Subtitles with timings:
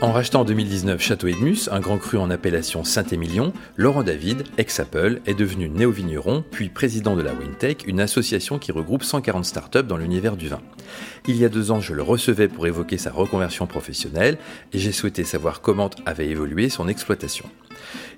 [0.00, 5.20] En rachetant en 2019 Château Edmus, un grand cru en appellation Saint-Émilion, Laurent David, ex-Apple,
[5.26, 9.96] est devenu néo-vigneron, puis président de la WinTech, une association qui regroupe 140 startups dans
[9.96, 10.60] l'univers du vin.
[11.26, 14.38] Il y a deux ans, je le recevais pour évoquer sa reconversion professionnelle
[14.72, 17.46] et j'ai souhaité savoir comment avait évolué son exploitation.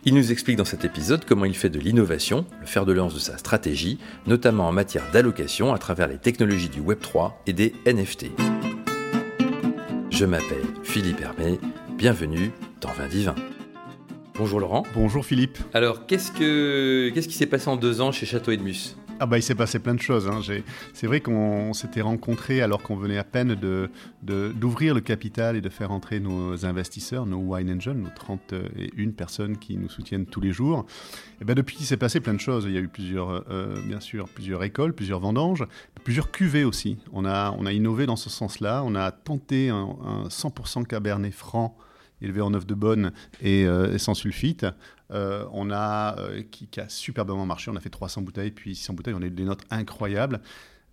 [0.05, 3.15] Il nous explique dans cet épisode comment il fait de l'innovation, le fer de lance
[3.15, 7.73] de sa stratégie, notamment en matière d'allocation à travers les technologies du Web3 et des
[7.87, 8.27] NFT.
[10.21, 11.59] Je m'appelle Philippe Hermé,
[11.97, 12.51] bienvenue
[12.83, 13.35] dans Vin Divin.
[14.35, 14.83] Bonjour Laurent.
[14.93, 15.57] Bonjour Philippe.
[15.73, 18.97] Alors, qu'est-ce, que, qu'est-ce qui s'est passé en deux ans chez Château Edmus?
[19.21, 20.29] Ah bah il s'est passé plein de choses.
[20.29, 20.41] Hein.
[20.95, 23.55] C'est vrai qu'on s'était rencontrés alors qu'on venait à peine
[24.23, 29.59] d'ouvrir le capital et de faire entrer nos investisseurs, nos wine angels, nos 31 personnes
[29.59, 30.87] qui nous soutiennent tous les jours.
[31.43, 32.65] Et ben depuis, il s'est passé plein de choses.
[32.67, 35.67] Il y a eu plusieurs, euh, bien sûr, plusieurs écoles, plusieurs vendanges,
[36.03, 36.97] plusieurs cuvées aussi.
[37.13, 38.83] On a, on a innové dans ce sens-là.
[38.87, 39.97] On a tenté un
[40.31, 41.77] 100% cabernet franc
[42.23, 44.67] élevé en œuf de bonne et, euh, sans sulfite.
[45.11, 47.71] Euh, on a, euh, qui, a superbement marché.
[47.71, 49.15] On a fait 300 bouteilles, puis 600 bouteilles.
[49.15, 50.41] On a eu des notes incroyables.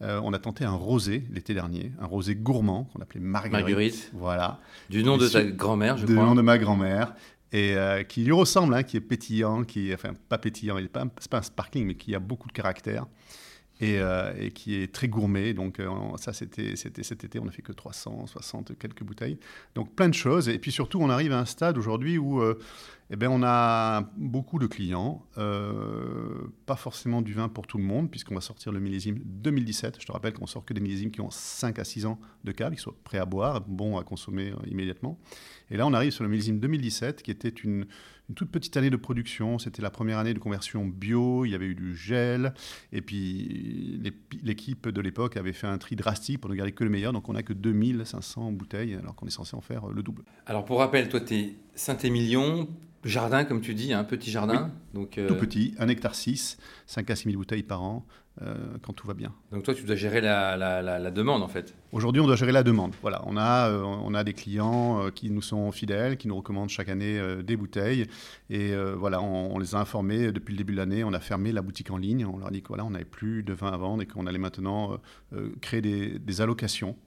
[0.01, 3.65] on a tenté un rosé l'été dernier, un rosé gourmand qu'on appelait Marguerite.
[3.65, 4.11] Marguerite.
[4.13, 4.59] Voilà.
[4.89, 6.15] Du nom de ta grand-mère, je crois.
[6.15, 7.13] Du nom de ma grand-mère.
[7.51, 7.75] Et
[8.09, 11.05] qui lui ressemble, hein, qui est pétillant, qui est, enfin pas pétillant, il n'est pas,
[11.29, 13.05] pas un sparkling, mais qui a beaucoup de caractère.
[13.83, 15.53] Euh, et, qui est très gourmet.
[15.53, 19.37] Donc euh, ça, c'était cet été, on n'a fait que 360 quelques bouteilles.
[19.75, 20.49] Donc plein de choses.
[20.49, 22.57] Et puis surtout, on arrive à un stade aujourd'hui où euh,
[23.11, 28.09] eh ben, on a beaucoup de clients, pas forcément du vin pour tout le monde,
[28.09, 30.01] puisqu'on va sortir le millésime 2017.
[30.01, 32.51] Je te rappelle qu'on sort que des millésimes qui ont 5 à 6 ans de
[32.51, 35.17] cave, qui soient prêts à boire, bons à consommer immédiatement.
[35.69, 37.85] Et là, on arrive sur le millésime 2017, qui était une
[38.29, 39.57] une toute petite année de production.
[39.57, 41.45] C'était la première année de conversion bio.
[41.45, 42.53] Il y avait eu du gel.
[42.91, 44.01] Et puis,
[44.43, 47.13] l'équipe de l'époque avait fait un tri drastique pour ne garder que le meilleur.
[47.13, 50.23] Donc, on n'a que 2500 bouteilles, alors qu'on est censé en faire le double.
[50.45, 52.67] Alors, pour rappel, toi, tu es Saint-Émilion,
[53.03, 54.71] jardin, comme tu dis, un petit jardin.
[54.93, 58.05] Donc, euh, Tout petit, 1 hectare 6, 5 à 6 000 bouteilles par an.
[58.43, 59.33] Euh, quand tout va bien.
[59.51, 61.73] Donc toi, tu dois gérer la, demande en fait.
[61.91, 62.93] Aujourd'hui, on doit gérer la demande.
[63.01, 66.35] Voilà, on a, euh, on a des clients euh, qui nous sont fidèles, qui nous
[66.35, 68.05] recommandent chaque année des bouteilles.
[68.51, 71.03] Et voilà, on, les a informés depuis le début de l'année.
[71.03, 72.25] On a fermé la boutique en ligne.
[72.25, 74.37] On leur a dit qu'on voilà, n'avait plus de vin à vendre et qu'on allait
[74.37, 74.97] maintenant
[75.61, 77.06] créer des, des allocations euh,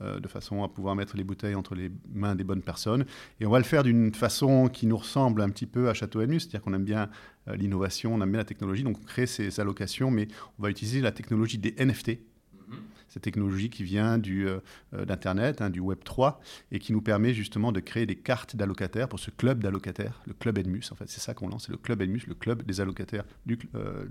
[0.00, 3.04] de façon à pouvoir mettre les bouteilles entre les mains des bonnes personnes.
[3.38, 6.22] Et on va le faire d'une façon qui nous ressemble un petit peu à Château
[6.22, 7.10] Enus, c'est-à-dire qu'on aime bien
[7.48, 10.28] euh, l'innovation, on aime bien la technologie, donc on crée ces allocations, mais
[10.58, 12.74] on va utiliser la technologie des NFT, mm-hmm.
[13.08, 14.60] cette technologie qui vient du, euh,
[14.92, 16.40] d'Internet, hein, du Web 3,
[16.70, 20.34] et qui nous permet justement de créer des cartes d'allocataires pour ce club d'allocataires, le
[20.34, 22.80] club Edmus, en fait, c'est ça qu'on lance, c'est le club Edmus, le club des
[22.80, 23.58] allocataires du,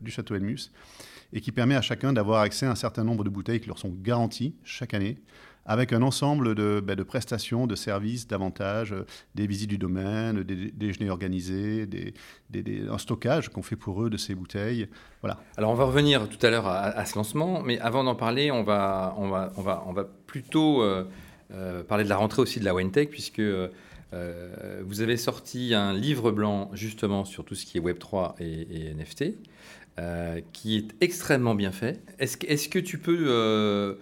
[0.02, 0.72] du château Edmus,
[1.32, 3.78] et qui permet à chacun d'avoir accès à un certain nombre de bouteilles qui leur
[3.78, 5.18] sont garanties chaque année,
[5.70, 10.72] avec un ensemble de, ben, prestations, de services, d'avantages, euh, des visites du domaine, des,
[10.72, 11.88] déjeuners organisés,
[12.90, 14.90] un stockage qu'on fait pour eux de ces bouteilles.
[15.22, 15.38] Voilà.
[15.58, 18.64] Alors on va revenir tout à l'heure à, ce lancement, mais avant d'en parler, on
[18.64, 19.16] va,
[20.26, 21.06] plutôt euh,
[21.54, 23.42] euh, parler de la rentrée aussi de la WineTech, puisque
[24.12, 29.36] vous avez sorti un livre blanc justement sur tout ce qui est Web3 et, NFT.
[30.52, 32.02] qui est extrêmement bien fait.
[32.18, 34.00] Est-ce est que tu peux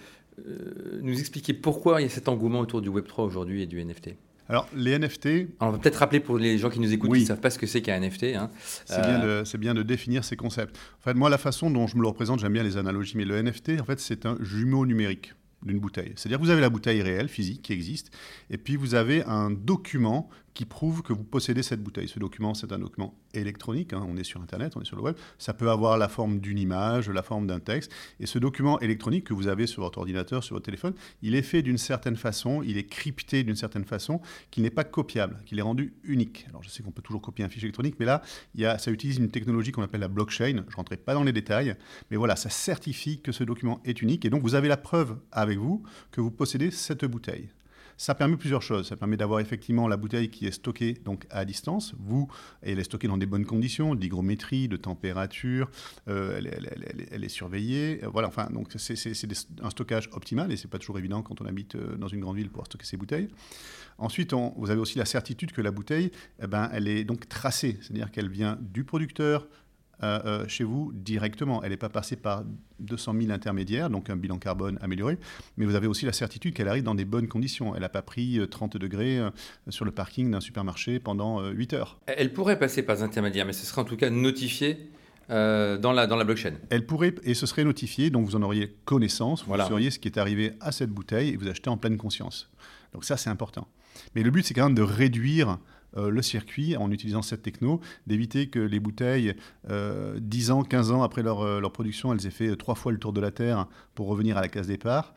[1.01, 4.15] nous expliquer pourquoi il y a cet engouement autour du Web3 aujourd'hui et du NFT
[4.49, 5.27] alors, les NFT.
[5.59, 7.59] on va peut-être rappeler pour les gens qui nous écoutent qui ne savent pas ce
[7.59, 8.35] que c'est qu'un NFT.
[8.35, 8.49] Hein.
[8.85, 10.77] C'est bien, euh, bien, de définir ces concepts.
[11.01, 13.25] En fait, moi, la façon dont je me le représente, j'aime bien les analogies, mais
[13.25, 15.33] le NFT, en fait, c'est un jumeau numérique
[15.63, 16.13] d'une bouteille.
[16.15, 18.11] C'est-à-dire que vous avez la bouteille réelle, physique, qui existe,
[18.49, 22.07] et puis vous avez un document qui prouve que vous possédez cette bouteille.
[22.07, 24.03] Ce document, c'est un document électronique, hein.
[24.09, 26.57] on est sur Internet, on est sur le web, ça peut avoir la forme d'une
[26.57, 30.43] image, la forme d'un texte, et ce document électronique que vous avez sur votre ordinateur,
[30.43, 34.19] sur votre téléphone, il est fait d'une certaine façon, il est crypté d'une certaine façon,
[34.49, 36.47] qu'il n'est pas copiable, qu'il est rendu unique.
[36.49, 38.23] Alors je sais qu'on peut toujours copier un fichier électronique, mais là,
[38.79, 41.75] ça utilise une technologie qu'on appelle la blockchain, je ne rentrerai pas dans les détails,
[42.09, 45.19] mais voilà, ça certifie que ce document est unique, et donc vous avez la preuve
[45.31, 47.49] avec vous que vous possédez cette bouteille.
[47.97, 48.87] Ça permet plusieurs choses.
[48.87, 51.95] Ça permet d'avoir effectivement la bouteille qui est stockée donc à distance.
[51.97, 52.27] Vous,
[52.61, 55.69] elle est stockée dans des bonnes conditions, d'hygrométrie, de température.
[56.07, 56.39] Euh,
[57.11, 58.03] elle, est surveillée.
[58.03, 58.27] Euh, voilà.
[58.27, 58.95] Enfin, donc c'est
[59.63, 62.37] un stockage optimal et c'est pas toujours évident quand on habite euh, dans une grande
[62.37, 63.29] ville pour stocker ses bouteilles.
[63.97, 67.79] Ensuite, vous avez aussi la certitude que la bouteille, eh ben, elle est donc tracée,
[67.81, 69.47] c'est-à-dire qu'elle vient du producteur
[70.03, 71.63] euh, euh, chez vous directement.
[71.63, 72.43] Elle n'est pas passée par
[72.79, 75.17] 200 000 intermédiaires, donc un bilan carbone amélioré,
[75.57, 77.73] mais vous avez aussi la certitude qu'elle arrive dans des bonnes conditions.
[77.73, 79.19] Elle n'a pas pris 30 euh, degrés
[79.69, 81.99] sur le parking d'un supermarché pendant 8 heures.
[82.05, 84.91] Elle pourrait passer par des intermédiaires, mais ce serait en tout cas notifié
[85.29, 86.53] dans, la, dans la blockchain.
[86.69, 90.07] Elle pourrait, et ce serait notifié, donc vous en auriez connaissance, vous sauriez ce qui
[90.07, 92.49] est arrivé à cette bouteille et vous achetez en pleine conscience.
[92.93, 93.67] Donc ça, c'est important.
[94.15, 95.57] Mais le but, c'est quand même de réduire
[95.95, 100.91] euh, le circuit en utilisant cette techno, d'éviter que les bouteilles, 10 euh, ans, 15
[100.91, 103.67] ans après euh, leur, production, elles aient fait trois fois le tour de la Terre
[103.95, 105.15] pour revenir à la case départ,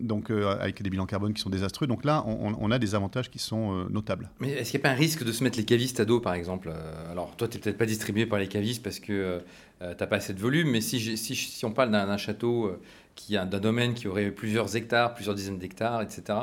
[0.00, 1.86] donc avec des bilans carbone qui sont désastreux.
[1.86, 4.30] Donc là, on, a des avantages qui sont notables.
[4.40, 6.20] Mais est-ce qu'il n'y a pas un risque de se mettre les cavistes à dos,
[6.20, 6.70] par exemple?
[7.10, 9.40] Alors, toi, tu n'es peut-être pas distribué par les cavistes parce que
[9.80, 12.70] tu n'as pas assez de volume, mais si on parle d'un château
[13.14, 16.38] qui d'un domaine qui aurait plusieurs hectares, plusieurs dizaines d'hectares, etc.,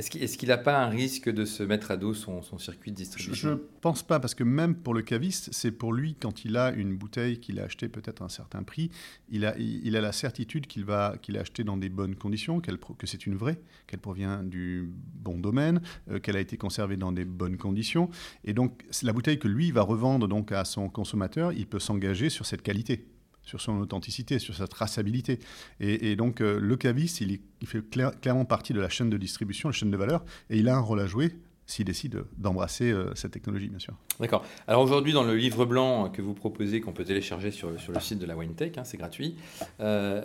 [0.00, 3.34] est-ce qu'il n'a pas un risque de se mettre à dos son, circuit de distribution?
[3.34, 6.56] Je ne pense pas, parce que même pour le caviste, c'est pour lui, quand il
[6.56, 8.90] a une bouteille qu'il a achetée peut-être à un certain prix,
[9.30, 9.54] il a,
[10.00, 13.60] la certitude qu'il va qu'il a acheté dans des bonnes conditions, que c'est une vraie,
[13.86, 15.80] qu'elle provient du bon domaine,
[16.10, 18.08] euh, qu'elle a été conservée dans des bonnes conditions.
[18.44, 22.30] Et donc, la bouteille que lui va revendre donc à son consommateur, il peut s'engager
[22.30, 23.06] sur cette qualité
[23.50, 25.40] sur son authenticité, sur sa traçabilité.
[25.80, 29.72] Et, donc euh, le caviste, il, fait clairement partie de la chaîne de distribution, la
[29.72, 31.36] chaîne de valeur, et il a un rôle à jouer
[31.66, 33.94] s'il décide d'embrasser euh, cette technologie, bien sûr.
[34.18, 34.44] D'accord.
[34.66, 38.18] Alors aujourd'hui, dans le livre blanc que vous proposez, qu'on peut télécharger sur, le site
[38.18, 39.36] de la WineTech, hein, c'est gratuit,
[39.78, 40.22] euh,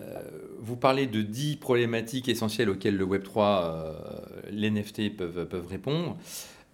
[0.59, 3.93] vous parlez de 10 problématiques essentielles auxquelles le Web3,
[4.49, 6.17] les NFT peuvent, peuvent répondre.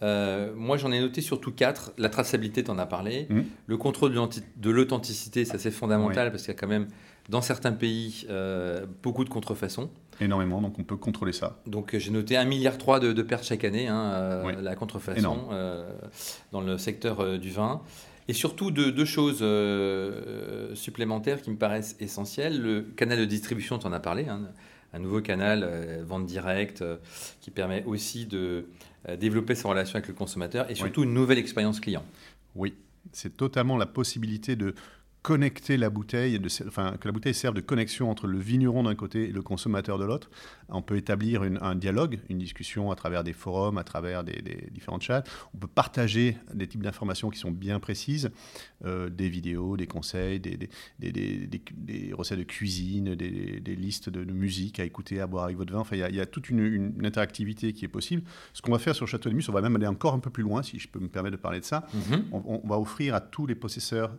[0.04, 1.94] Euh, moi, j'en ai noté surtout quatre.
[1.98, 3.28] La traçabilité, tu en as parlé.
[3.30, 3.42] Mmh.
[3.68, 6.88] Le contrôle de l'authenticité, ça c'est fondamental parce qu'il y a quand même,
[7.30, 9.90] dans certains pays, euh, beaucoup de contrefaçons.
[10.20, 11.60] Énormément, donc on peut contrôler ça.
[11.66, 15.48] Donc j'ai noté 1,3 milliard de, de pertes chaque année, hein, euh, la contrefaçon
[16.52, 17.82] dans le secteur du vin.
[18.28, 19.44] Et surtout deux, choses
[20.76, 22.62] supplémentaires qui me paraissent essentielles.
[22.62, 24.42] Le canal de distribution, tu en as parlé, hein,
[24.94, 25.68] un nouveau canal,
[26.04, 26.84] vente directe,
[27.40, 28.66] qui permet aussi de
[29.10, 32.06] euh, développer sa relation avec le consommateur et surtout une nouvelle expérience client.
[32.54, 32.76] Oui,
[33.12, 34.76] c'est totalement la possibilité de
[35.22, 38.96] connecter la bouteille, de, enfin, que la bouteille serve de connexion entre le vigneron d'un
[38.96, 40.32] côté et le consommateur de l'autre.
[40.70, 44.42] On peut établir un dialogue, une discussion à travers des forums, à travers des,
[44.72, 45.24] différents chats.
[45.54, 48.32] On peut partager des types d'informations qui sont bien précises,
[48.86, 50.58] euh, des vidéos, des conseils, des,
[51.00, 55.80] des, recettes de cuisine, des, listes de, musique à écouter, à boire avec votre vin.
[55.80, 58.24] Enfin, il y, a toute une, interactivité qui est possible.
[58.54, 60.32] Ce qu'on va faire sur Château de Mus, on va même aller encore un peu
[60.32, 61.86] plus loin, si je peux me permettre de parler de ça.
[61.96, 62.24] Mm-hmm.
[62.32, 64.12] on va offrir à tous les possesseurs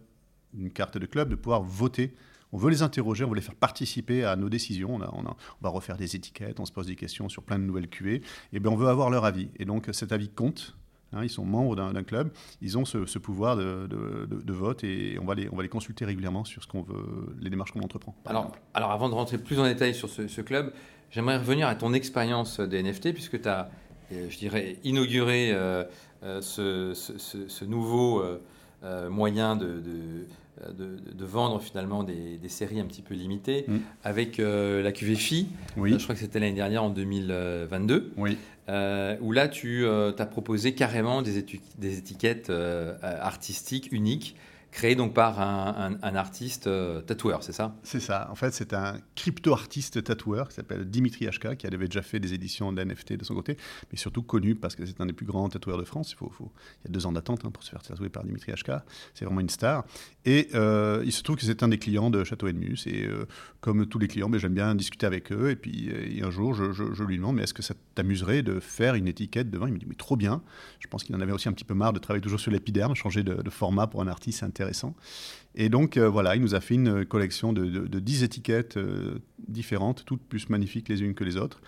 [0.56, 2.14] une carte de club, de pouvoir voter.
[2.52, 4.94] On veut les interroger, on veut les faire participer à nos décisions.
[4.94, 8.22] On, va refaire des étiquettes, on se pose des questions sur plein de nouvelles cuvées.
[8.52, 9.48] Et bien on veut avoir leur avis.
[9.56, 10.76] Et donc cet avis compte.
[11.14, 12.32] Hein, ils sont membres d'un club,
[12.62, 16.44] ils ont ce, pouvoir de, vote et on va, les, on va les consulter régulièrement
[16.44, 18.14] sur ce qu'on veut, les démarches qu'on entreprend.
[18.24, 20.72] Alors, alors avant de rentrer plus en détail sur ce, club,
[21.10, 23.70] j'aimerais revenir à ton expérience des NFT puisque tu as,
[24.12, 25.84] euh, je dirais, inauguré euh,
[26.22, 28.24] euh, ce, nouveau
[29.10, 29.82] moyen de,
[30.60, 30.70] euh,
[31.14, 33.76] de, vendre finalement des, séries un petit peu limitées mm.
[34.04, 35.48] avec euh, la cuvée FI.
[35.78, 35.94] Oui.
[35.94, 38.12] Euh, je crois que c'était l'année dernière en 2022.
[38.18, 38.36] Oui.
[38.68, 41.44] où là, tu as proposé carrément des,
[41.78, 42.52] des étiquettes
[43.02, 44.36] artistiques uniques
[44.72, 47.76] créé donc par un, artiste euh, tatoueur, c'est ça?
[47.82, 48.28] C'est ça.
[48.30, 52.32] En fait, c'est un crypto-artiste tatoueur qui s'appelle Dimitri HK, qui avait déjà fait des
[52.32, 53.58] éditions d'NFT de son côté,
[53.92, 56.12] mais surtout connu parce que c'est un des plus grands tatoueurs de France.
[56.12, 58.52] Il, faut, il y a deux ans d'attente hein, pour se faire tatouer par Dimitri
[58.52, 58.72] HK.
[59.14, 59.84] C'est vraiment une star.
[60.24, 62.78] Et euh, il se trouve que c'est un des clients de Château Edmus.
[62.86, 63.26] Et euh,
[63.60, 65.50] comme tous les clients, ben, j'aime bien discuter avec eux.
[65.50, 65.92] Et puis
[66.22, 69.58] un jour, je, lui demande, mais est-ce que ça t'amuserait de faire une étiquette de
[69.58, 70.42] vin Il me dit, mais trop bien.
[70.80, 72.94] Je pense qu'il en avait aussi un petit peu marre de travailler toujours sur l'épiderme,
[72.94, 74.61] changer de, de format pour un artiste, intéressant.
[75.54, 79.18] Et donc, euh, voilà, il nous a fait une collection de, de, 10 étiquettes euh,
[79.48, 81.60] différentes, toutes plus magnifiques les unes que les autres.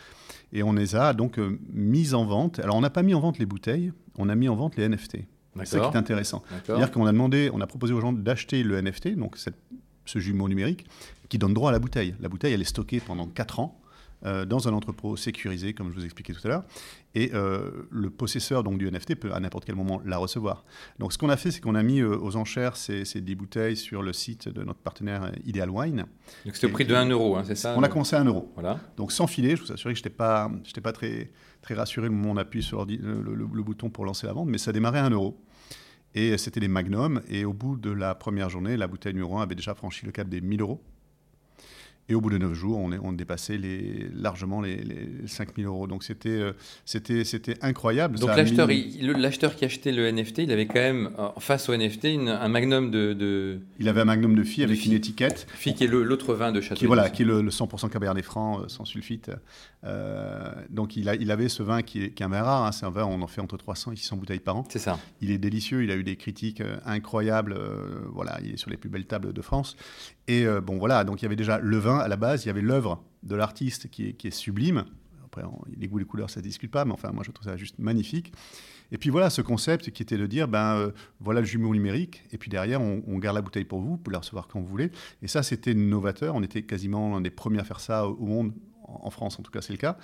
[0.53, 2.59] Et on les a donc euh, mises en vente.
[2.61, 4.89] Alors, on n'a pas mis en vente les bouteilles, on a mis en vente les
[4.89, 5.19] NFT.
[5.57, 6.43] C'est ça qui est intéressant.
[6.65, 10.49] C'est-à-dire qu'on a demandé, on a proposé aux gens d'acheter le NFT, donc ce jumeau
[10.49, 10.85] numérique,
[11.29, 12.17] qui donne droit à la bouteille.
[12.21, 13.81] La bouteille, elle est stockée pendant 4 ans.
[14.27, 16.65] Euh, dans un entrepôt sécurisé, comme je vous expliquais tout à l'heure.
[17.15, 20.65] Et euh, le possesseur donc, du NFT peut à n'importe quel moment la recevoir.
[20.99, 23.35] Donc ce qu'on a fait, c'est qu'on a mis euh, aux enchères ces, ces 10
[23.35, 26.07] bouteilles sur le site de notre partenaire Ideal Wine.
[26.47, 28.25] Donc c'était au prix de 1 euro, hein, c'est ça On a commencé à 1
[28.25, 28.51] euro.
[28.55, 28.81] Voilà.
[28.97, 30.51] Donc sans filet, je vous assure que je n'étais pas,
[30.83, 31.31] pas très,
[31.61, 34.49] très rassuré le moment où on appuie sur le, le, bouton pour lancer la vente,
[34.49, 35.39] mais ça démarrait à 1 euro.
[36.15, 37.21] Et c'était des magnums.
[37.29, 40.13] Et au bout de la première journée, la bouteille numéro 1 avait déjà franchi le
[40.13, 40.83] cap des 1000 euros.
[42.11, 45.65] Et au bout de 9 jours, on, est, on dépassait les, largement les, les 5000
[45.65, 45.87] euros.
[45.87, 46.53] Donc c'était, euh,
[46.85, 48.19] c'était, c'était incroyable.
[48.19, 48.69] Donc l'acheteur,
[49.01, 52.91] l'acheteur qui achetait le NFT, il avait quand même, euh, face au NFT, un magnum
[52.91, 55.47] de, Il avait un magnum de fille avec une étiquette.
[55.55, 56.81] Fille qui est l'autre vin de Château.
[56.81, 59.31] Qui, voilà, qui est le, 100% Cabernet Franc euh, sans sulfite.
[60.69, 62.67] donc il, a, il avait ce vin qui est, qui est un vin rare.
[62.67, 62.73] Hein.
[62.73, 64.65] c'est un vin, on en fait entre 300 et 600 bouteilles par an.
[64.69, 64.99] C'est ça.
[65.23, 65.83] Il est délicieux.
[65.85, 67.59] Il a eu des critiques incroyables.
[68.13, 69.77] voilà, il est sur les plus belles tables de France.
[70.27, 72.51] Et bon voilà, donc il y avait déjà le vin à la base, il y
[72.51, 74.85] avait l'œuvre de l'artiste qui est, sublime,
[75.25, 75.43] après,
[75.77, 77.79] les goûts, les couleurs, ça ne discute pas, mais enfin, moi, je trouve ça juste
[77.79, 78.33] magnifique.
[78.93, 82.23] Et puis voilà, ce concept qui était de dire, ben euh, voilà le jumeau numérique,
[82.33, 84.67] et puis derrière, on, garde la bouteille pour vous, vous pouvez la recevoir quand vous
[84.67, 84.91] voulez.
[85.23, 86.35] Et ça, c'était novateur.
[86.35, 88.53] On était quasiment l'un des premiers à faire ça au monde,
[88.85, 89.97] en France en tout cas, c'est le cas.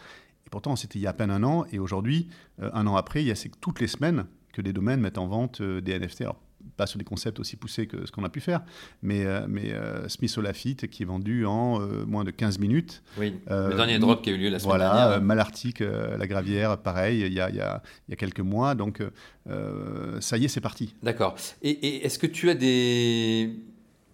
[0.46, 2.28] Et pourtant, c'était il y a à peine un an, et aujourd'hui,
[2.60, 5.28] euh, un an après, il y a toutes les semaines que des domaines mettent en
[5.28, 6.22] vente des NFT.
[6.22, 6.40] Alors,
[6.80, 8.62] pas sur des concepts aussi poussés que ce qu'on a pu faire,
[9.02, 13.02] mais, euh, mais euh, Smith Olafite qui est vendu en euh, moins de 15 minutes.
[13.18, 15.06] Oui, le dernier drop qui a eu lieu la semaine voilà, dernière.
[15.08, 18.74] Voilà, Malartic, La Gravière, pareil, il y a, y a, y a quelques mois.
[18.74, 19.02] Donc,
[20.20, 20.94] ça y est, c'est parti.
[21.02, 21.36] D'accord.
[21.60, 23.56] Et, et est-ce que tu as des,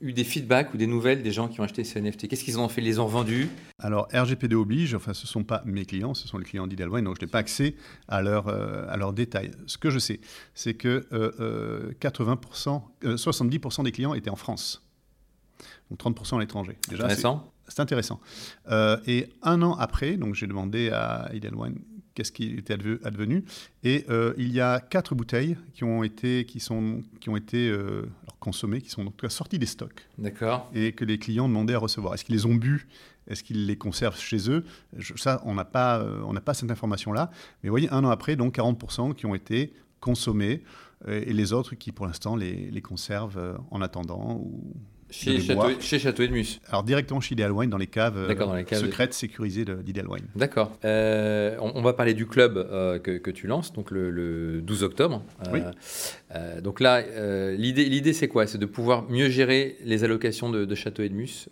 [0.01, 2.59] eu des feedbacks ou des nouvelles des gens qui ont acheté ces NFT Qu'est-ce qu'ils
[2.59, 2.81] ont fait?
[2.81, 3.49] Ils les ont vendus?
[3.79, 7.05] Alors, RGPD oblige, enfin, ce ne sont pas mes clients, ce sont les clients d'Idalwine,
[7.05, 7.75] donc je n'ai pas accès
[8.09, 9.51] à, leur, euh, leurs détails.
[9.67, 10.21] Ce que je sais,
[10.55, 11.07] c'est que
[12.01, 14.83] 80%, euh, 70% euh, des clients étaient en France,
[15.91, 16.77] donc 30% à l'étranger.
[16.93, 17.53] Intéressant.
[17.69, 18.21] C'est intéressant.
[19.07, 21.81] et un an après, donc j'ai demandé à Idalwine
[22.17, 22.73] qu'est-ce qui était
[23.05, 23.45] advenu.
[23.85, 27.69] Et euh, il y a quatre bouteilles qui ont été, qui sont, qui ont été
[27.69, 30.09] euh, alors consommées, qui sont en tout cas sorties des stocks.
[30.19, 30.69] D'accord.
[30.75, 32.15] Et que les clients demandaient à recevoir.
[32.15, 32.89] Est-ce qu'ils les ont bu
[33.29, 34.65] Est-ce qu'ils les conservent chez eux?
[35.17, 37.31] Ça, on n'a pas, euh, on n'a pas cette information-là.
[37.63, 40.63] Mais vous voyez, un an après, donc 40% qui ont été consommés
[41.07, 44.75] et les autres qui, pour l'instant, les, les conservent en attendant ou
[45.11, 46.61] chez Château, chez Château Edmus.
[46.69, 50.27] Alors directement chez Ideal Wine, dans les caves, dans les caves secrètes sécurisées d'Ideal Wine.
[50.35, 50.77] D'accord.
[50.85, 55.23] Euh, on, va parler du club euh, que, que, tu lances, donc le, 12 octobre.
[55.47, 56.63] Euh, oui.
[56.63, 57.03] donc là,
[57.57, 58.47] l'idée c'est quoi?
[58.47, 61.49] C'est de pouvoir mieux gérer les allocations de, de Château Edmus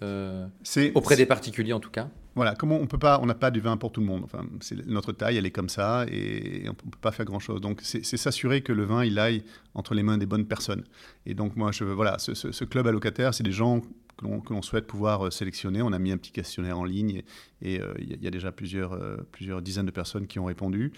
[0.95, 2.09] auprès des particuliers en tout cas?
[2.35, 4.23] Voilà, comment on peut pas, on n'a pas du vin pour tout le monde.
[4.25, 4.45] Enfin,
[4.87, 7.61] notre taille, elle est comme ça, et on ne peut pas faire grand chose.
[7.61, 10.85] Donc, c'est s'assurer que le vin, il aille entre les mains des bonnes personnes.
[11.27, 13.83] Et donc, moi, je voilà, ce, club allocataire, c'est des gens
[14.17, 15.83] que l'on souhaite pouvoir euh, sélectionner.
[15.83, 17.23] On a mis un petit questionnaire en ligne,
[17.63, 20.93] et euh, il y, a déjà plusieurs, euh, plusieurs dizaines de personnes qui ont répondu,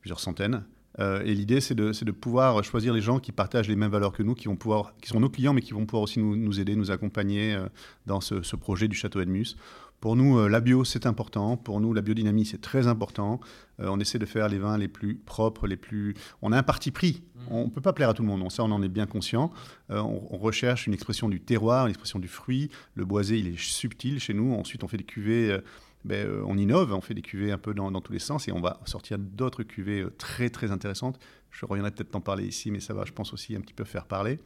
[0.00, 0.64] plusieurs centaines.
[0.98, 4.22] et l'idée, c'est de, de, pouvoir choisir les gens qui partagent les mêmes valeurs que
[4.22, 6.58] nous, qui, vont pouvoir, qui sont nos clients, mais qui vont pouvoir aussi nous, nous
[6.58, 7.58] aider, nous accompagner
[8.06, 9.56] dans ce, ce projet du Château Edmus.
[10.00, 11.58] Pour nous, euh, la bio, c'est important.
[11.58, 13.38] Pour nous, la biodynamie, c'est très important.
[13.80, 16.14] Euh, on essaie de faire les vins les plus propres, les plus...
[16.40, 17.22] On a un parti pris.
[17.34, 17.40] Mmh.
[17.50, 18.50] On ne peut pas plaire à tout le monde.
[18.50, 19.52] Ça, on en est bien conscient.
[19.90, 22.70] Euh, on, recherche une expression du terroir, une expression du fruit.
[22.94, 24.54] Le boisé, il est subtil chez nous.
[24.54, 25.58] Ensuite, on fait des cuvées...
[26.02, 28.60] Ben, on innove, on fait des cuvées un peu dans, tous les sens et on
[28.62, 31.18] va sortir d'autres cuvées très très intéressantes.
[31.50, 33.84] Je reviendrai peut-être t'en parler ici, mais ça va, je pense aussi un petit peu
[33.84, 34.38] faire parler.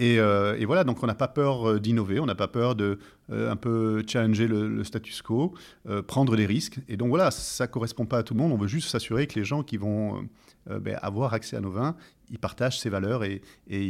[0.00, 2.98] Euh, et, voilà, donc on n'a pas peur euh, d'innover, on n'a pas peur de
[3.30, 5.54] euh, un peu challenger le, status quo,
[6.06, 6.78] prendre des risques.
[6.88, 8.52] Et donc voilà, ça ne correspond pas à tout le monde.
[8.52, 10.28] On veut juste s'assurer que les gens qui vont
[10.68, 11.96] ben, avoir accès à nos vins,
[12.30, 13.80] ils partagent ces valeurs et, et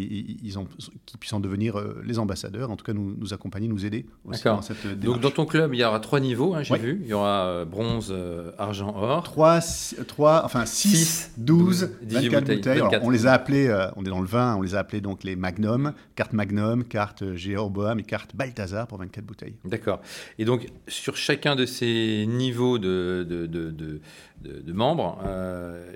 [0.42, 0.66] ils ont,
[1.06, 4.06] qu'ils puissent en devenir euh, les ambassadeurs, en tout cas nous, nous accompagner, nous aider
[4.24, 5.04] aussi dans cette démarche.
[5.04, 7.00] Donc dans ton club, il y aura trois niveaux, hein, j'ai vu.
[7.02, 9.22] Il y aura euh, bronze, euh, argent, or.
[9.22, 9.60] 3,
[10.06, 12.82] 3 enfin 6, 12, 24 bouteilles.
[13.02, 15.36] on les a appelés, on est dans le vin, on les a appelés donc les
[15.36, 19.56] Magnum, carte Magnum, carte Jéroboam et carte Balthazar pour 24 bouteilles.
[19.64, 20.00] D'accord.
[20.38, 24.00] Et donc sur chacun de ces niveaux de, de, de, de,
[24.42, 25.18] de membres,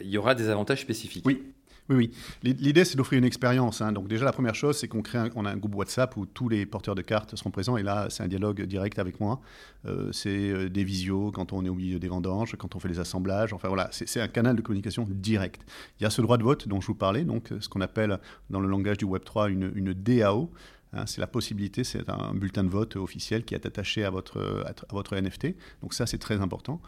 [0.02, 1.24] il y aura des avantages spécifiques.
[1.26, 1.42] Oui.
[1.90, 2.52] Oui, oui.
[2.60, 3.80] L'idée, c'est d'offrir une expérience.
[3.80, 3.90] Hein.
[3.90, 6.94] Donc déjà, la première chose, c'est qu'on crée, un groupe WhatsApp où tous les porteurs
[6.94, 7.76] de cartes seront présents.
[7.76, 9.40] Et là, c'est un dialogue direct avec moi.
[9.86, 12.88] Euh, c'est euh, des visios quand on est au milieu des vendanges, quand on fait
[12.88, 13.52] les assemblages.
[13.52, 15.62] Enfin voilà, c'est un canal de communication direct.
[15.98, 18.20] Il y a ce droit de vote dont je vous parlais, donc ce qu'on appelle
[18.50, 20.48] dans le langage du Web 3 une, une DAO.
[20.92, 24.64] Hein, c'est la possibilité, c'est un bulletin de vote officiel qui est attaché à votre,
[24.66, 25.54] à votre NFT.
[25.82, 26.80] Donc ça, c'est très important.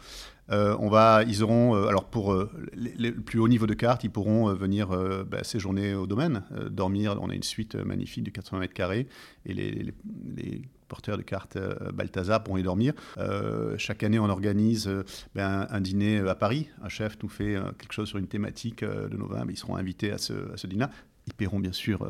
[0.51, 4.03] Euh, on va, ils auront, euh, alors pour euh, le plus haut niveau de carte,
[4.03, 4.89] ils pourront venir
[5.25, 7.17] bah, séjourner au domaine, dormir.
[7.21, 9.07] On a une suite magnifique de 80 mètres carrés
[9.45, 9.93] et les,
[10.89, 11.57] porteurs de cartes
[11.91, 12.93] Balthazar pourront y dormir.
[13.77, 14.87] chaque année, on organise
[15.33, 16.69] ben, un, dîner à Paris.
[16.83, 19.43] Un chef nous fait quelque chose sur une thématique de nos vins.
[19.49, 20.85] ils seront invités à ce, à ce dîner.
[21.25, 22.05] Ils paieront bien sûr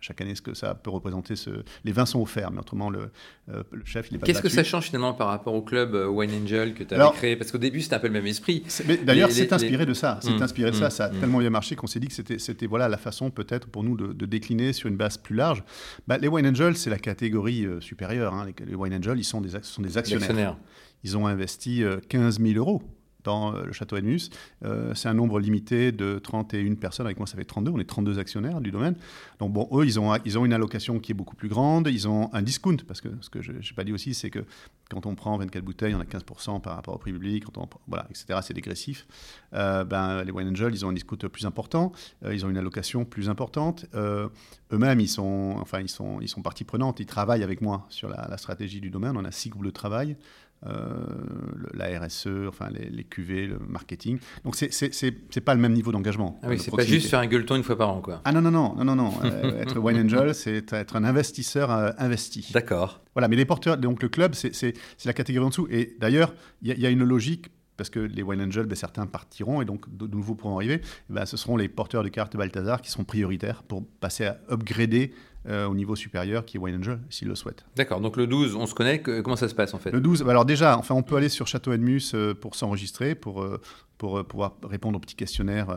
[0.00, 1.36] chaque année ce que ça peut représenter.
[1.36, 1.50] Ce...
[1.84, 3.10] Les vins sont offerts, mais autrement, le,
[3.50, 5.94] euh, le chef, il est pas Qu'est-ce que ça change finalement par rapport au club
[5.94, 7.36] euh, Wine Angel que tu avais créé?
[7.36, 8.64] Parce qu'au début, c'était un peu le même esprit.
[9.04, 10.18] D'ailleurs, c'est inspiré de ça.
[10.22, 10.88] C'est mmh, inspiré de ça.
[10.88, 11.20] Mmh, ça a mmh.
[11.20, 14.26] tellement bien marché qu'on s'est dit que c'était voilà, la façon peut-être pour nous de,
[14.26, 15.64] décliner sur une base plus large.
[16.06, 18.34] Bah, les Wine Angels, c'est la catégorie euh, supérieure.
[18.34, 18.46] Hein.
[18.66, 20.56] Les, Wine Angels, ils sont des, sont des actionnaires.
[21.02, 22.82] Ils ont investi 15 000 euros
[23.24, 24.30] dans euh, le château Edmus.
[24.64, 27.06] Euh, c'est un nombre limité de 31 personnes.
[27.06, 27.70] Avec moi, ça fait 32.
[27.70, 28.94] On est 32 actionnaires du domaine.
[29.38, 31.88] Donc, bon, eux, ils ont, ils ont une allocation qui est beaucoup plus grande.
[31.88, 34.44] Ils ont un discount, parce que ce que je n'ai pas dit aussi, c'est que
[34.90, 37.44] quand on prend 24 bouteilles, on a 15% par rapport au prix public,
[37.86, 38.40] voilà, etc.
[38.42, 39.06] C'est dégressif.
[39.54, 41.92] Euh, ben, les Wine Angels, ils ont un discount plus important.
[42.28, 43.86] ils ont une allocation plus importante.
[43.94, 47.00] Eux-mêmes, ils sont, enfin, ils sont, ils sont partie prenante.
[47.00, 49.16] Ils travaillent avec moi sur la stratégie du domaine.
[49.16, 50.16] On a six groupes de travail.
[50.62, 54.18] La RSE, enfin les, les, QV, le marketing.
[54.44, 56.38] Donc c'est pas le même niveau d'engagement.
[56.42, 58.20] Ah oui, c'est pas juste faire un gueuleton une fois par an, quoi.
[58.24, 59.12] Ah non non non non non non.
[59.58, 62.50] être Wine Angel, c'est être un investisseur investi.
[62.52, 63.02] D'accord.
[63.14, 64.74] Voilà, mais les porteurs, donc le club, c'est
[65.04, 65.68] la catégorie en dessous.
[65.70, 69.62] Et d'ailleurs, il y, a une logique parce que les Wine Angels, ben, certains partiront
[69.62, 70.82] et donc de, nouveaux pourront arriver.
[71.08, 75.14] Ben, ce seront les porteurs de cartes Balthazar qui seront prioritaires pour passer à upgrader
[75.48, 77.64] euh, au niveau supérieur qui est Wine Angel s'ils le souhaitent.
[77.76, 79.90] D'accord, donc le 12, on se connaît, comment ça se passe en fait?
[79.90, 83.42] Le 12, alors déjà, enfin, on peut aller sur Château Edmus euh, pour s'enregistrer, pour,
[83.42, 83.60] euh,
[83.96, 85.68] pour pouvoir répondre au petit questionnaire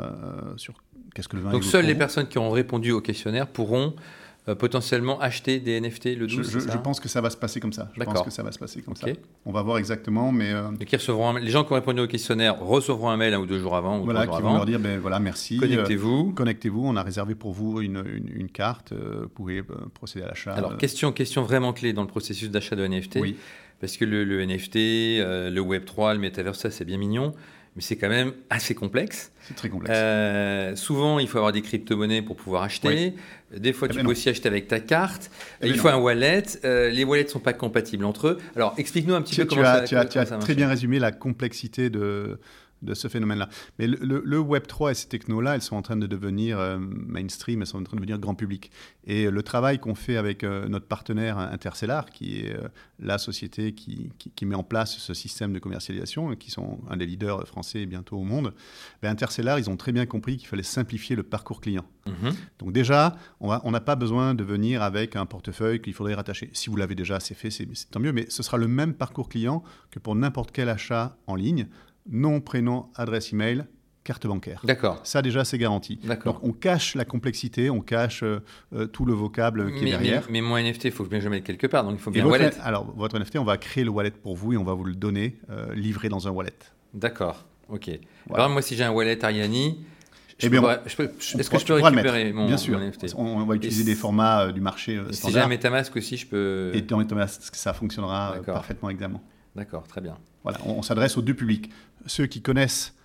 [0.57, 0.73] sur
[1.15, 3.95] qu'est-ce que le vin Donc seules les personnes qui ont répondu au questionnaire pourront
[4.49, 7.61] euh, potentiellement acheter des NFT le 12 je, je, pense que ça va se passer
[7.61, 7.89] comme ça.
[7.95, 9.07] Je pense que ça va se passer comme ça.
[9.45, 10.51] On va voir exactement, mais...
[10.51, 10.69] Euh...
[10.91, 13.75] recevront les gens qui ont répondu au questionnaire recevront un mail un ou deux jours
[13.75, 13.99] avant.
[13.99, 15.57] Ou voilà, qui vont leur dire, ben, voilà, merci.
[15.57, 16.31] Connectez-vous.
[16.31, 18.03] Euh, connectez-vous, on a réservé pour vous une,
[18.35, 20.53] une, carte, vous pouvez procéder à l'achat.
[20.53, 23.19] Alors, question, question vraiment clé dans le processus d'achat de NFT.
[23.21, 23.37] Oui.
[23.79, 27.33] Parce que le, le NFT, le Web3, le Metaverse, ça c'est bien mignon
[27.75, 29.31] mais c'est quand même assez complexe.
[29.41, 29.93] C'est très complexe.
[29.95, 33.15] Euh, souvent, il faut avoir des crypto-monnaies pour pouvoir acheter.
[33.55, 35.31] Des fois, eh tu ben peux aussi acheter avec ta carte.
[35.61, 36.43] Eh il ben faut un wallet.
[36.65, 38.37] Euh, les wallets ne sont pas compatibles entre eux.
[38.55, 41.11] Alors, explique-nous un petit peu comment ça, tu as, tu as très bien résumé la
[41.11, 42.39] complexité de,
[42.83, 43.49] de ce phénomène-là.
[43.79, 47.61] Mais le, Web 3 et ces technos-là, elles sont en train de devenir euh, mainstream,
[47.61, 48.71] elles sont en train de devenir grand public.
[49.05, 52.67] Et le travail qu'on fait avec euh, notre partenaire Intercellar, qui est euh,
[52.99, 57.05] la société qui, qui, met en place ce système de commercialisation, qui sont un des
[57.05, 58.53] leaders français bientôt au monde,
[59.01, 61.85] ben Intercellar, ils ont très bien compris qu'il fallait simplifier le parcours client.
[62.07, 62.33] Mm-hmm.
[62.59, 66.49] Donc déjà, on n'a pas besoin de venir avec un portefeuille qu'il faudrait rattacher.
[66.53, 69.29] Si vous l'avez déjà, c'est fait, c'est tant mieux, mais ce sera le même parcours
[69.29, 71.67] client que pour n'importe quel achat en ligne
[72.09, 73.65] nom, prénom, adresse email,
[74.03, 74.61] carte bancaire.
[74.63, 74.99] D'accord.
[75.03, 75.99] Ça déjà c'est garanti.
[76.03, 76.35] D'accord.
[76.35, 78.39] Donc on cache la complexité, on cache euh,
[78.75, 80.27] euh, tout le vocable qui est derrière.
[80.29, 82.25] Mais, mon NFT, il faut bien je le mette quelque part, donc il faut bien
[82.25, 82.51] un wallet.
[82.61, 84.95] Alors votre NFT, on va créer le wallet pour vous et on va vous le
[84.95, 86.53] donner euh, livré dans un wallet.
[86.93, 87.45] D'accord.
[87.69, 87.89] Ok.
[88.33, 89.85] Alors moi si j'ai un wallet Ariani,
[90.39, 92.79] eh est-ce que je peux récupérer mon, Bien sûr.
[92.79, 95.13] NFT on, va utiliser des formats du marché standard.
[95.13, 96.71] Si j'ai un MetaMask aussi, je peux.
[96.73, 99.21] Et dans MetaMask, ça fonctionnera parfaitement également.
[99.55, 100.17] D'accord, très bien.
[100.43, 101.69] Voilà, on, s'adresse aux deux publics.
[102.05, 102.95] Ceux qui connaissent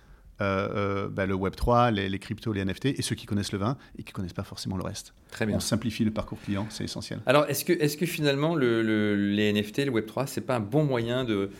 [0.41, 3.77] euh, euh, bah, le Web3, les, cryptos, les NFT, et ceux qui connaissent le vin
[3.97, 5.13] et qui ne connaissent pas forcément le reste.
[5.31, 5.57] Très bien.
[5.57, 7.19] On simplifie le parcours client, c'est essentiel.
[7.25, 8.81] Alors, est-ce que, est que finalement, le,
[9.15, 11.51] les NFT, le Web3, c'est pas un bon moyen de,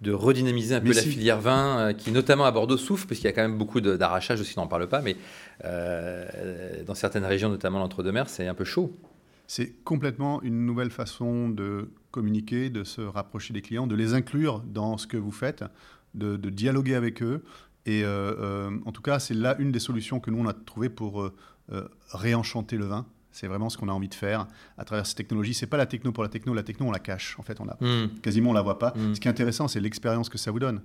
[0.00, 3.26] de redynamiser un peu la filière vin, euh, qui notamment à Bordeaux souffre, parce qu'il
[3.26, 5.16] y a quand même beaucoup d'arrachage aussi, on n'en parle pas, mais
[5.62, 8.96] dans certaines régions, notamment l'entre-deux-mers, c'est un peu chaud.
[9.48, 14.60] C'est complètement une nouvelle façon de communiquer, de se rapprocher des clients, de les inclure
[14.60, 15.64] dans ce que vous faites,
[16.14, 17.44] de, dialoguer avec eux.
[17.86, 20.52] Et euh, euh, en tout cas, c'est là une des solutions que nous, on a
[20.52, 21.32] trouvées pour euh,
[22.12, 23.06] réenchanter le vin.
[23.32, 25.54] C'est vraiment ce qu'on a envie de faire à travers cette technologie.
[25.54, 27.36] C'est pas la techno pour la techno, la techno on la cache.
[27.38, 28.20] En fait, on la, hmm.
[28.22, 28.92] quasiment on la voit pas.
[28.96, 29.14] Hmm.
[29.14, 30.80] Ce qui est intéressant, c'est l'expérience que ça vous donne.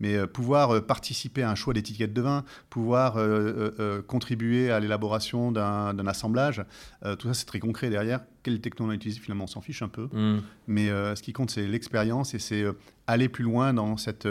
[0.00, 4.80] Mais euh, pouvoir euh, participer à un choix d'étiquette de vin, pouvoir euh, contribuer à
[4.80, 6.64] l'élaboration d'un assemblage,
[7.18, 8.20] tout ça c'est très concret derrière.
[8.42, 10.08] Quelle techno on a utilisé finalement, on s'en fiche un peu.
[10.12, 10.40] Hmm.
[10.66, 12.64] Mais ce qui compte, c'est l'expérience et c'est
[13.06, 14.28] aller plus loin dans cette,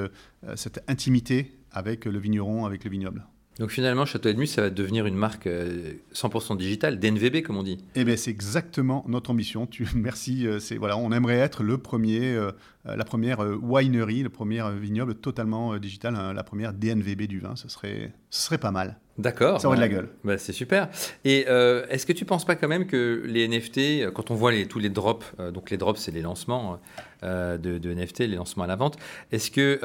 [0.56, 3.26] cette intimité avec le vigneron, avec le vignoble.
[3.60, 7.64] Donc finalement, Château Edmus, ça va devenir une marque 100% euh, digitale, DNVB comme on
[7.64, 7.78] dit.
[7.94, 9.68] Eh bien, c'est exactement notre ambition.
[9.68, 10.48] Tu, merci.
[10.48, 12.52] Euh, c'est voilà, on aimerait être le premier, euh,
[12.86, 17.58] la première winery, le premier vignoble totalement digital, hein, la première DNVB du vin.
[17.58, 18.98] Ce serait, ce serait pas mal.
[19.20, 19.60] D'accord.
[19.60, 20.08] Ça aurait de la gueule.
[20.24, 20.88] Bah, c'est super.
[21.26, 24.54] Et euh, est-ce que tu penses pas quand même que les NFT, quand on voit
[24.54, 26.80] les, tous les drops, euh, donc les drops, c'est les lancements
[27.24, 28.96] euh, de, de, NFT, les lancements à la vente,
[29.34, 29.80] est-ce que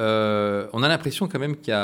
[0.73, 1.75] on a l'impression quand même qu'il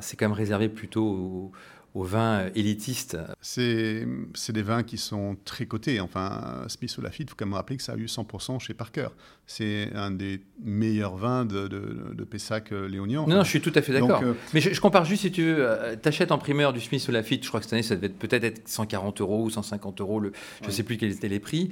[0.00, 1.52] c'est quand même réservé plutôt aux,
[1.94, 4.06] aux vins élitistes C'est
[4.50, 6.00] des vins qui sont très cotés.
[6.00, 8.74] Enfin, Smith ou Lafitte, il faut quand même rappeler que ça a eu 100% chez
[8.74, 9.08] Parker.
[9.46, 13.24] C'est un des meilleurs vins de, de, Pessac euh, léonien.
[13.26, 14.22] non, je suis tout à fait d'accord.
[14.22, 17.10] Euh, Mais je, compare juste, si tu veux, euh, t'achètes en primeur du Smith ou
[17.10, 20.20] Lafitte, je crois que cette année, ça devait peut-être être 140 euros ou 150 euros,
[20.20, 21.70] le, je ne sais plus quels étaient les prix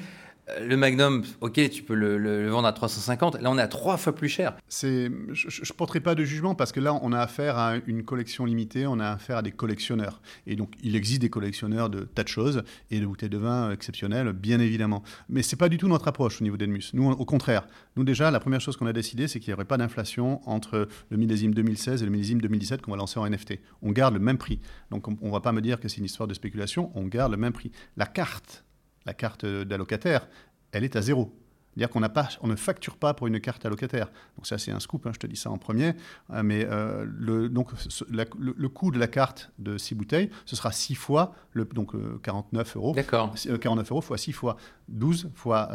[0.60, 3.40] le Magnum, ok, tu peux le, vendre à 350.
[3.40, 4.56] Là, on est à trois fois plus cher.
[4.70, 8.44] Je ne porterai pas de jugement parce que là, on a affaire à une collection
[8.44, 10.20] limitée, on a affaire à des collectionneurs.
[10.46, 13.70] Et donc, il existe des collectionneurs de tas de choses et de bouteilles de vin
[13.72, 15.02] exceptionnelles, bien évidemment.
[15.28, 16.90] Mais c'est pas du tout notre approche au niveau d'Edmus.
[16.94, 19.64] Nous, au contraire, nous déjà, la première chose qu'on a décidé, c'est qu'il n'y aurait
[19.64, 23.54] pas d'inflation entre le millésime 2016 et le millésime 2017 qu'on va lancer en NFT.
[23.82, 24.60] On garde le même prix.
[24.90, 26.90] Donc, on ne va pas me dire que c'est une histoire de spéculation.
[26.94, 27.70] On garde le même prix.
[27.96, 28.64] La carte
[29.08, 30.28] la carte d'allocataire,
[30.70, 31.34] elle est à zéro.
[31.78, 34.10] C'est-à-dire qu'on pas, on ne facture pas pour une carte allocataire.
[34.36, 35.94] Donc ça, c'est un scoop, hein, je te dis ça en premier.
[36.30, 37.70] Euh, mais euh, le, donc,
[38.10, 41.92] le, coût de la carte de 6 bouteilles, ce sera 6 fois, le, donc
[42.22, 42.94] 49 euh, euros.
[42.94, 43.32] D'accord.
[43.32, 44.56] 49 euros fois 6 fois
[44.88, 45.70] 12 fois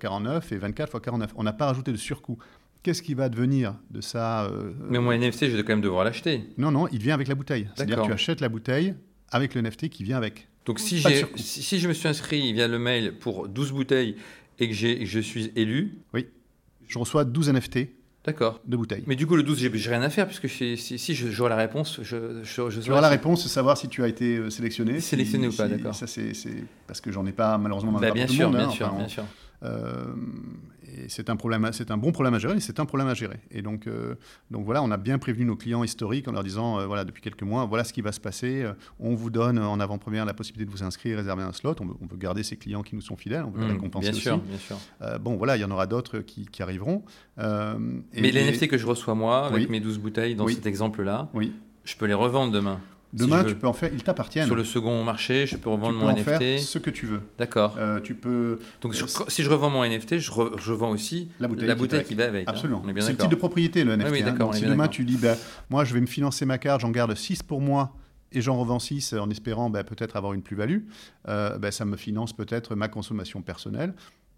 [0.00, 1.34] 49 et 24 fois 49.
[1.36, 2.38] On n'a pas rajouté de surcoût.
[2.82, 4.50] Qu'est-ce qui va devenir de ça
[4.88, 6.50] Mais mon NFT, je vais quand même devoir l'acheter.
[6.58, 7.68] Non, non, il vient avec la bouteille.
[7.74, 8.94] C'est-à-dire que tu achètes la bouteille
[9.30, 10.48] avec le NFT qui vient avec.
[10.66, 13.72] Donc si, Pas j'ai- si, si je me suis inscrit via le mail pour 12
[13.72, 14.16] bouteilles
[14.58, 15.98] et que, j'ai- je suis élu,
[16.86, 17.88] Je reçois 12 NFT
[18.24, 18.60] d'accord.
[18.66, 19.04] de bouteilles.
[19.06, 21.28] Mais du coup, le 12, j'ai j'ai rien à faire puisque si, si, si je-
[21.30, 24.36] j'aurai la réponse, je, je, je Tu auras la réponse savoir si tu as été
[24.36, 25.00] euh, sélectionné.
[25.00, 25.94] si- Sélectionné ou pas, d'accord.
[25.94, 28.68] Ça, c'est c'est- parce que j'en ai pas, malheureusement, Bah, le bien sûr, monde, bien
[28.68, 29.22] hein, sûr, enfin, bien sûr.
[29.22, 29.26] Euh,
[30.96, 33.14] et c'est un problème, c'est un bon problème à gérer, et c'est un problème à
[33.14, 33.40] gérer.
[33.50, 34.14] Et donc, euh,
[34.50, 37.20] donc voilà, on a bien prévenu nos clients historiques en leur disant, euh, voilà, depuis
[37.22, 38.62] quelques mois, voilà ce qui va se passer.
[38.62, 41.74] Euh, On vous donne en avant-première la possibilité de vous inscrire, réserver un slot.
[41.80, 43.72] On veut, on veut garder ces clients qui nous sont fidèles, on veut les Mmh,
[43.72, 44.20] récompenser bien aussi.
[44.22, 44.76] sûr, bien sûr.
[45.02, 47.02] Euh, bon, voilà, il y en aura d'autres qui, qui arriveront.
[47.38, 47.74] Euh,
[48.12, 49.68] et- Mais les NFT que je reçois moi, avec Oui.
[49.70, 50.54] mes 12 bouteilles dans Oui.
[50.54, 51.52] cet exemple-là, Oui.
[51.84, 52.78] je peux les revendre demain.
[53.14, 53.58] Demain, Si tu veux.
[53.60, 54.46] peux en faire, ils t'appartiennent.
[54.46, 56.58] Sur le second marché, je peux tu revendre peux mon en faire NFT.
[56.64, 57.20] ce que tu veux.
[57.38, 57.76] D'accord.
[57.78, 61.28] Euh, tu peux Donc euh, si je revends mon NFT, je, re- je vends aussi
[61.40, 62.48] la bouteille, la qui bouteille va qui va avec.
[62.48, 62.50] hein.
[62.52, 62.82] Absolument.
[62.84, 64.10] C'est le titre de propriété, le NFT.
[64.10, 64.32] oui, hein.
[64.32, 65.36] Donc, on est si demain tu dis, ben,
[65.70, 67.92] moi je vais me financer ma carte, j'en garde 6 pour moi
[68.32, 70.80] et j'en revends 6 en espérant ben, peut-être avoir une plus-value,
[71.28, 73.94] euh, ben, ça me finance peut-être ma consommation personnelle.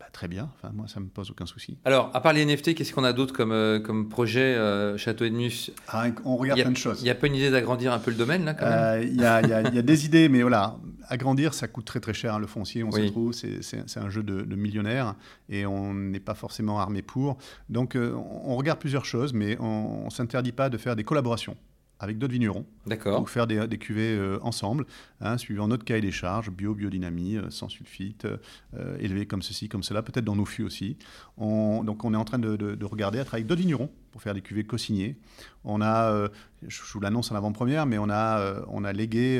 [0.07, 1.79] Ben, très bien, enfin, moi ça me pose aucun souci.
[1.85, 5.25] Alors, à part les NFT, qu'est-ce qu'on a d'autre comme, euh, comme projet euh, Château
[5.25, 5.71] Edmus?
[5.88, 7.01] Ah, on regarde a- plein de choses.
[7.01, 8.79] Il n'y a pas une idée d'agrandir un peu le domaine là quand même?
[8.79, 10.77] Euh, Il y, a, il y a- il y a des idées, mais voilà,
[11.09, 12.35] agrandir, ça coûte très très cher.
[12.35, 13.07] hein, le foncier, on Oui.
[13.09, 15.14] se trouve, c'est un jeu de, de millionnaires
[15.49, 17.37] et on n'est pas forcément armé pour.
[17.69, 21.57] Donc on on regarde plusieurs choses, mais on ne s'interdit pas de faire des collaborations
[21.99, 23.23] avec d'autres vignerons D'accord.
[23.23, 24.85] ou faire des, des cuvées euh, ensemble,
[25.21, 28.37] hein, suivant notre cahier des charges, bio, biodynamie, euh, sans sulfite, euh,
[28.75, 30.99] euh, élevé comme ceci, comme cela, peut-être dans nos fûts aussi.
[31.39, 33.91] On- donc on est en train de, de- de regarder, à travailler avec d'autres vignerons
[34.13, 35.17] pour faire des cuvées co-signées.
[35.65, 36.29] On a,
[36.67, 39.39] je vous l'annonce en avant-première, mais on a, on a légué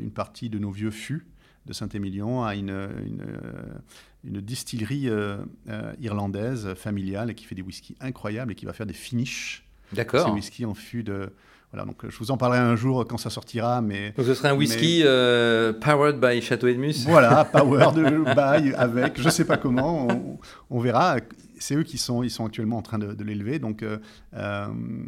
[0.00, 1.26] une partie de nos vieux fûts
[1.66, 3.24] de Saint-Émilion à une, une,
[4.24, 5.08] une distillerie
[6.00, 9.64] irlandaise familiale qui fait des whiskies incroyables et qui va faire des finishes.
[9.90, 10.34] Ces D'accord.
[10.34, 11.30] whiskies en fût de...
[11.72, 14.34] Voilà, donc euh, je vous en parlerai un jour quand ça sortira, mais Donc ce
[14.34, 19.44] serait un whisky euh, powered by Château Edmus voilà, Power de bail avec, je sais
[19.44, 20.38] pas comment, on,
[20.70, 21.16] on verra.
[21.60, 23.98] C'est eux qui sont, ils sont actuellement en train de, de l'élever, donc euh,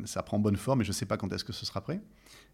[0.04, 2.00] ça prend bonne forme et je sais pas quand est-ce que ce sera prêt.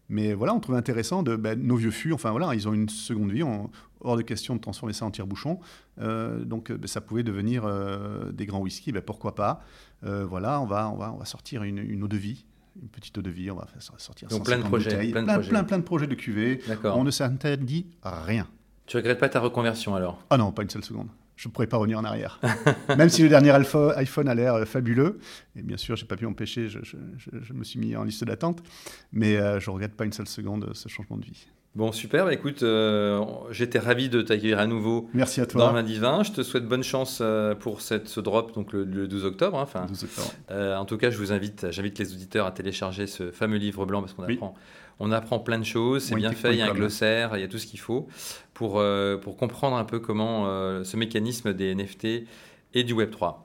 [0.09, 2.87] Mais voilà, on trouvait intéressant de ben, nos vieux fûts, enfin voilà, ils ont une
[2.87, 5.59] seconde vie, on- hors de question de transformer ça en tire-bouchon.
[5.99, 9.59] Euh, donc ben, ça pouvait devenir euh, des grands whisky, ben, pourquoi pas.
[10.05, 12.45] Euh, voilà, on va, on, va, on va sortir une, une eau de vie,
[12.81, 15.11] une petite eau de vie, on va faire sortir Donc plein de 150 projets, bouteilles,
[15.11, 15.49] plein de plein, projets.
[15.49, 16.85] plein, plein de projets de.
[16.85, 18.47] On ne s'interdit rien.
[18.85, 20.23] Tu regrettes pas ta reconversion alors?
[20.29, 21.07] Ah non, pas une seule seconde.
[21.35, 22.39] Je ne pourrais pas revenir en arrière.
[22.97, 25.19] Même si le dernier alpha- iPhone a l'air euh, fabuleux,
[25.55, 28.03] et bien sûr, j'ai pas pu m'empêcher, je, je- je- je me suis mis en
[28.03, 28.63] liste d'attente,
[29.11, 31.47] mais euh, je ne regrette pas une seule seconde euh, ce changement de vie.
[31.75, 32.25] Bon, super.
[32.25, 35.71] Bah, écoute, euh, j'étais ravi de t'accueillir à nouveau Merci à dans toi.
[35.73, 36.23] Vin Divin.
[36.23, 39.59] Je te souhaite bonne chance euh, pour cette, ce drop donc le, le 12 octobre.
[39.59, 39.61] hein.
[39.63, 40.31] Enfin, 12 octobre.
[40.49, 43.85] Euh, en tout cas, je vous invite, j'invite les auditeurs à télécharger ce fameux livre
[43.85, 44.33] blanc parce qu'on Oui.
[44.33, 44.55] apprend,
[44.99, 46.03] on apprend plein de choses.
[46.05, 47.79] C'est Oui, bien fait, il y a un glossaire, il y a tout ce qu'il
[47.79, 48.07] faut
[48.55, 50.45] pour, euh, pour comprendre un peu comment
[50.83, 52.25] ce mécanisme des NFT
[52.73, 53.43] et du Web 3.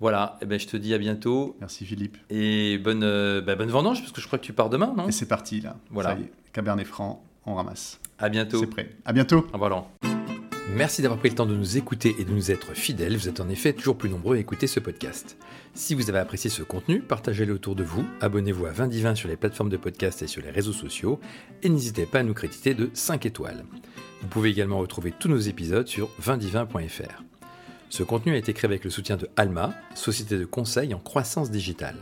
[0.00, 2.16] Voilà, eh ben, je te dis à bientôt Merci Philippe.
[2.30, 3.00] et bonne,
[3.40, 5.08] bah, bonne vendange parce que je crois que tu pars demain, non?
[5.08, 5.76] Et c'est parti là.
[5.90, 6.10] Voilà.
[6.10, 8.00] Ça y est, Cabernet Franc, on ramasse.
[8.18, 8.60] À bientôt.
[8.60, 8.90] C'est prêt.
[9.04, 9.46] À bientôt.
[9.52, 9.86] Au revoir.
[10.74, 13.16] Merci d'avoir pris le temps de nous écouter et de nous être fidèles.
[13.16, 15.36] Vous êtes en effet toujours plus nombreux à écouter ce podcast.
[15.74, 19.28] Si vous avez apprécié ce contenu, partagez-le autour de vous, abonnez-vous à 20 Divin sur
[19.28, 21.18] les plateformes de podcast et sur les réseaux sociaux,
[21.62, 23.64] et n'hésitez pas à nous créditer de 5 étoiles.
[24.22, 27.24] Vous pouvez également retrouver tous nos épisodes sur 20divin.fr.
[27.88, 31.50] Ce contenu a été créé avec le soutien de Alma, société de conseil en croissance
[31.50, 31.96] digitale.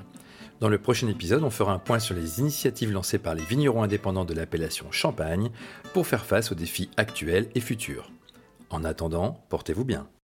[0.60, 3.84] Dans le prochain épisode, on fera un point sur les initiatives lancées par les vignerons
[3.84, 5.50] indépendants de l'appellation Champagne
[5.94, 8.10] pour faire face aux défis actuels et futurs.
[8.68, 10.08] En attendant, portez-vous bien.